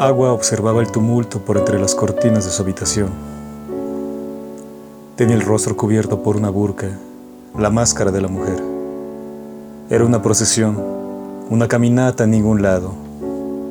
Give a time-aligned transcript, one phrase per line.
[0.00, 3.08] Agua observaba el tumulto por entre las cortinas de su habitación.
[5.16, 6.86] Tenía el rostro cubierto por una burka,
[7.58, 8.62] la máscara de la mujer.
[9.90, 10.80] Era una procesión,
[11.50, 12.92] una caminata a ningún lado,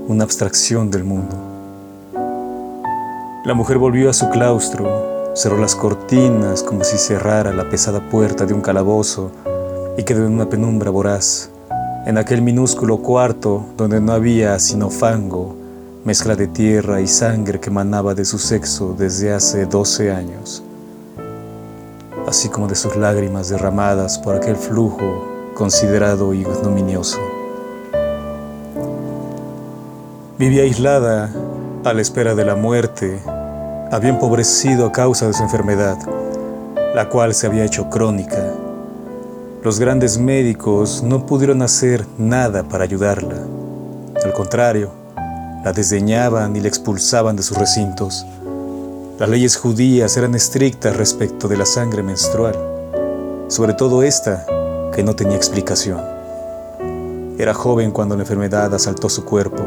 [0.10, 1.34] una abstracción del mundo.
[3.46, 8.46] La mujer volvió a su claustro, cerró las cortinas como si cerrara la pesada puerta
[8.46, 9.32] de un calabozo
[9.98, 11.50] y quedó en una penumbra voraz,
[12.06, 15.67] en aquel minúsculo cuarto donde no había sino fango,
[16.04, 20.64] mezcla de tierra y sangre que emanaba de su sexo desde hace doce años,
[22.28, 27.18] así como de sus lágrimas derramadas por aquel flujo considerado ignominioso.
[30.38, 31.32] Vivía aislada
[31.84, 33.20] a la espera de la muerte,
[33.92, 35.98] había empobrecido a causa de su enfermedad,
[36.94, 38.54] la cual se había hecho crónica.
[39.64, 43.38] Los grandes médicos no pudieron hacer nada para ayudarla.
[44.24, 44.92] Al contrario,
[45.64, 48.26] la desdeñaban y la expulsaban de sus recintos.
[49.20, 52.56] Las leyes judías eran estrictas respecto de la sangre menstrual,
[53.48, 54.46] sobre todo esta,
[54.94, 56.00] que no tenía explicación.
[57.38, 59.64] Era joven cuando la enfermedad asaltó su cuerpo,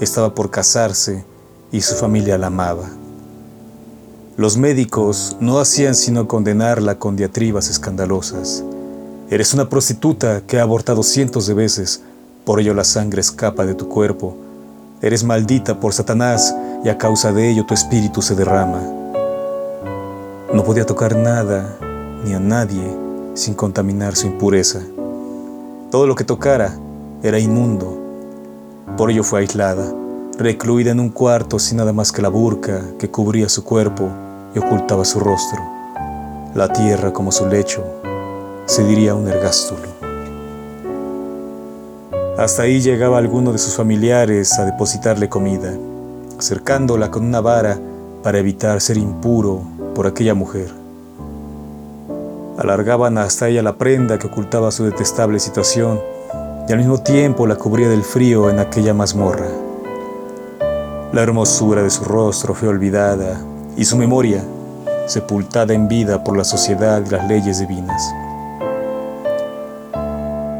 [0.00, 1.24] estaba por casarse
[1.72, 2.88] y su familia la amaba.
[4.36, 8.62] Los médicos no hacían sino condenarla con diatribas escandalosas.
[9.30, 12.02] Eres una prostituta que ha abortado cientos de veces,
[12.44, 14.36] por ello la sangre escapa de tu cuerpo.
[15.00, 18.80] Eres maldita por Satanás y a causa de ello tu espíritu se derrama.
[20.52, 21.76] No podía tocar nada
[22.24, 22.82] ni a nadie
[23.34, 24.80] sin contaminar su impureza.
[25.92, 26.76] Todo lo que tocara
[27.22, 27.96] era inmundo.
[28.96, 29.84] Por ello fue aislada,
[30.36, 34.08] recluida en un cuarto sin nada más que la burca que cubría su cuerpo
[34.52, 35.62] y ocultaba su rostro.
[36.56, 37.84] La tierra como su lecho
[38.66, 39.97] se diría un ergástulo.
[42.38, 45.72] Hasta ahí llegaba alguno de sus familiares a depositarle comida,
[46.38, 47.76] acercándola con una vara
[48.22, 49.62] para evitar ser impuro
[49.96, 50.70] por aquella mujer.
[52.56, 56.00] Alargaban hasta ella la prenda que ocultaba su detestable situación
[56.68, 59.48] y al mismo tiempo la cubría del frío en aquella mazmorra.
[61.12, 63.40] La hermosura de su rostro fue olvidada
[63.76, 64.44] y su memoria
[65.08, 68.00] sepultada en vida por la sociedad y las leyes divinas.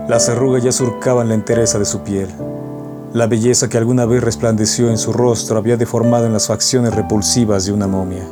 [0.08, 2.28] Las arrugas ya surcaban la entereza de su piel.
[3.12, 7.66] La belleza que alguna vez resplandeció en su rostro había deformado en las facciones repulsivas
[7.66, 8.26] de una momia.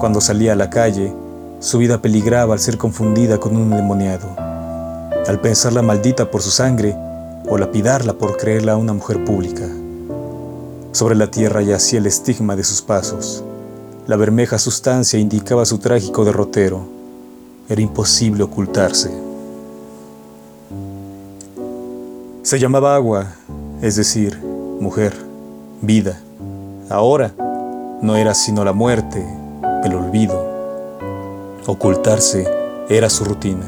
[0.00, 1.14] Cuando salía a la calle,
[1.60, 4.34] su vida peligraba al ser confundida con un endemoniado.
[5.28, 6.96] Al pensarla maldita por su sangre
[7.48, 9.68] o lapidarla por creerla una mujer pública.
[10.90, 13.44] Sobre la tierra yacía el estigma de sus pasos.
[14.08, 16.80] La bermeja sustancia indicaba su trágico derrotero.
[17.68, 19.31] Era imposible ocultarse.
[22.42, 23.28] Se llamaba agua,
[23.82, 24.36] es decir,
[24.80, 25.14] mujer,
[25.80, 26.18] vida.
[26.90, 27.30] Ahora
[28.02, 29.24] no era sino la muerte,
[29.84, 30.44] el olvido.
[31.68, 32.48] Ocultarse
[32.88, 33.64] era su rutina,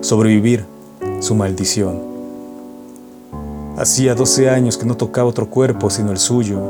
[0.00, 0.64] sobrevivir
[1.20, 2.00] su maldición.
[3.76, 6.60] Hacía doce años que no tocaba otro cuerpo sino el suyo,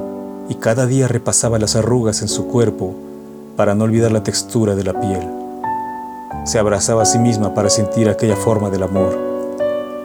[0.49, 2.95] y cada día repasaba las arrugas en su cuerpo
[3.57, 5.29] para no olvidar la textura de la piel.
[6.47, 9.32] Se abrazaba a sí misma para sentir aquella forma del amor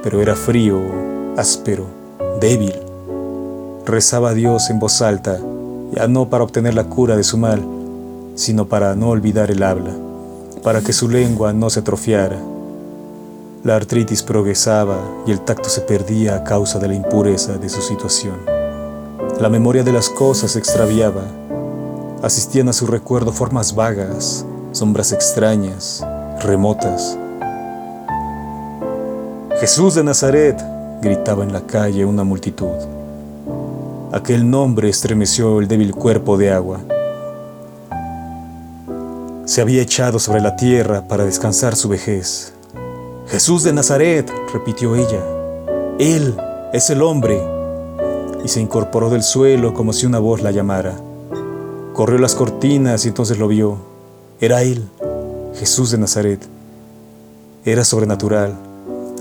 [0.04, 0.80] pero era frío,
[1.38, 1.86] áspero,
[2.40, 2.74] débil.
[3.86, 5.40] Rezaba a Dios en voz alta,
[5.94, 7.62] ya no para obtener la cura de su mal,
[8.36, 9.92] sino para no olvidar el habla,
[10.64, 12.38] para que su lengua no se atrofiara.
[13.64, 17.82] La artritis progresaba y el tacto se perdía a causa de la impureza de su
[17.82, 18.36] situación.
[19.40, 21.24] La memoria de las cosas se extraviaba.
[22.24, 26.06] Asistían a su recuerdo formas vagas, sombras extrañas,
[26.42, 27.18] remotas.
[29.60, 30.56] Jesús de Nazaret,
[31.02, 32.78] gritaba en la calle una multitud.
[34.12, 36.80] Aquel nombre estremeció el débil cuerpo de agua.
[39.46, 42.54] Se había echado sobre la tierra para descansar su vejez.
[43.30, 45.24] Jesús de Nazaret, repitió ella.
[45.98, 46.38] Él
[46.72, 47.42] es el hombre.
[48.46, 50.94] Y se incorporó del suelo como si una voz la llamara.
[51.94, 53.78] Corrió las cortinas y entonces lo vio.
[54.40, 54.88] Era él,
[55.56, 56.42] Jesús de Nazaret.
[57.66, 58.67] Era sobrenatural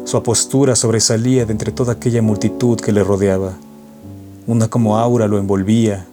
[0.06, 3.55] su apostura sobresalía de entre toda aquella multitud que le rodeaba.
[4.47, 6.06] Una como aura lo envolvía.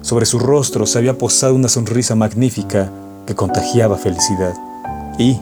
[0.00, 2.90] Sobre su rostro se había posado una sonrisa magnífica
[3.26, 4.54] que contagiaba felicidad.
[5.18, 5.38] Y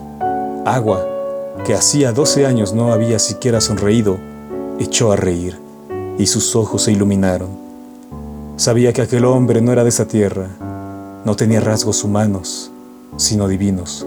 [0.65, 1.07] agua,
[1.65, 4.17] que hacía doce años no había siquiera sonreído,
[4.79, 5.57] echó a reír,
[6.17, 7.47] y sus ojos se iluminaron.
[8.57, 10.49] Sabía que aquel hombre no era de esa tierra,
[11.23, 12.69] no tenía rasgos humanos,
[13.15, 14.05] sino divinos.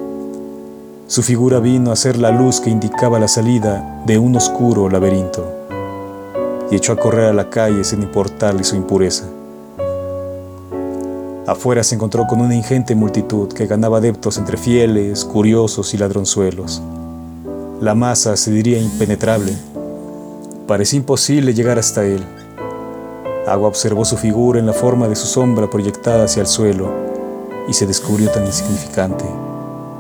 [1.11, 5.45] Su figura vino a ser la luz que indicaba la salida de un oscuro laberinto.
[6.71, 9.25] y echó a correr a la calle sin importarle su impureza.
[11.49, 16.81] Afuera se encontró con una ingente multitud que ganaba adeptos entre fieles, curiosos y ladronzuelos.
[17.81, 19.53] La masa se diría impenetrable.
[20.69, 22.25] Parecía imposible llegar hasta él.
[23.49, 26.89] Agua observó su figura en la forma de su sombra proyectada hacia el suelo
[27.67, 29.25] y se descubrió tan insignificante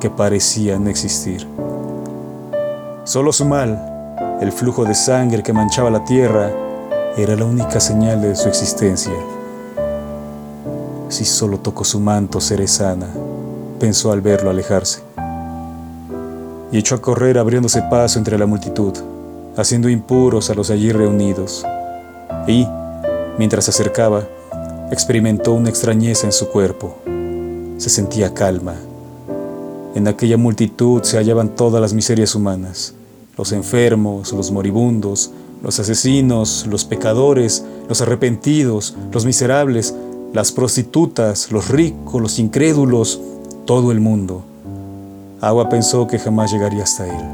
[0.00, 1.46] que parecía no existir.
[3.04, 6.50] Solo su mal, el flujo de sangre que manchaba la tierra,
[7.16, 9.12] era la única señal de su existencia.
[11.08, 13.08] Si solo toco su manto seré sana,
[13.78, 15.02] pensó al verlo alejarse.
[16.72, 18.94] Y echó a correr abriéndose paso entre la multitud,
[19.56, 21.66] haciendo impuros a los allí reunidos.
[22.46, 22.66] Y,
[23.38, 24.22] mientras se acercaba,
[24.90, 26.96] experimentó una extrañeza en su cuerpo.
[27.78, 28.74] Se sentía calma.
[29.94, 32.94] En aquella multitud se hallaban todas las miserias humanas,
[33.36, 35.32] los enfermos, los moribundos,
[35.62, 39.94] los asesinos, los pecadores, los arrepentidos, los miserables,
[40.32, 43.20] las prostitutas, los ricos, los incrédulos,
[43.66, 44.44] todo el mundo.
[45.40, 47.24] Agua pensó que jamás llegaría hasta él.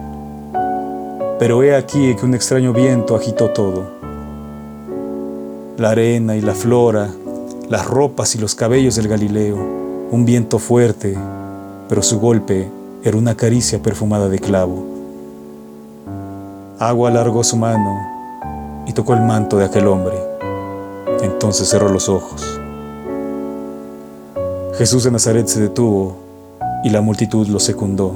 [1.38, 3.84] Pero he aquí que un extraño viento agitó todo.
[5.76, 7.10] La arena y la flora,
[7.68, 9.58] las ropas y los cabellos del Galileo,
[10.10, 11.18] un viento fuerte,
[11.88, 12.68] pero su golpe
[13.02, 14.84] era una caricia perfumada de clavo.
[16.78, 17.96] Agua alargó su mano
[18.86, 20.16] y tocó el manto de aquel hombre.
[21.22, 22.42] Entonces cerró los ojos.
[24.76, 26.16] Jesús de Nazaret se detuvo
[26.84, 28.14] y la multitud lo secundó.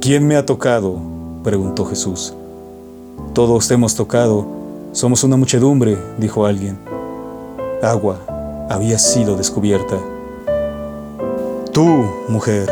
[0.00, 0.96] ¿Quién me ha tocado?
[1.42, 2.34] preguntó Jesús.
[3.32, 4.46] Todos te hemos tocado,
[4.92, 6.78] somos una muchedumbre, dijo alguien.
[7.82, 8.18] Agua
[8.68, 9.96] había sido descubierta.
[11.72, 12.68] Tú, mujer,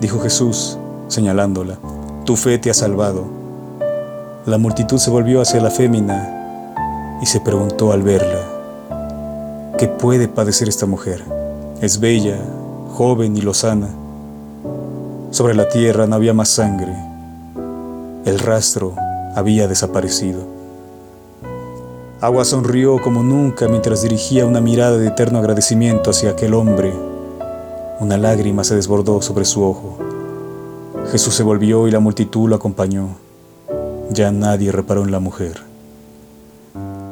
[0.00, 1.76] dijo Jesús, señalándola,
[2.24, 3.24] tu fe te ha salvado.
[4.46, 6.76] La multitud se volvió hacia la fémina
[7.20, 8.38] y se preguntó al verla,
[9.76, 11.24] ¿Qué puede padecer esta mujer?
[11.80, 12.38] Es bella,
[12.94, 13.88] joven y lozana.
[15.32, 16.94] Sobre la tierra no había más sangre.
[18.24, 18.94] El rastro
[19.34, 20.42] había desaparecido.
[22.20, 27.07] Agua sonrió como nunca mientras dirigía una mirada de eterno agradecimiento hacia aquel hombre.
[28.00, 29.98] Una lágrima se desbordó sobre su ojo.
[31.10, 33.08] Jesús se volvió y la multitud lo acompañó.
[34.10, 35.60] Ya nadie reparó en la mujer.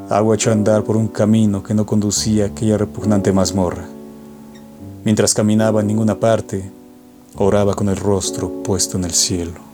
[0.09, 3.85] Agua echó a andar por un camino que no conducía a aquella repugnante mazmorra.
[5.05, 6.71] Mientras caminaba en ninguna parte,
[7.37, 9.66] oraba con el rostro puesto en el cielo.